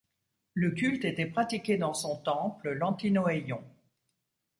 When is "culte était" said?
0.71-1.27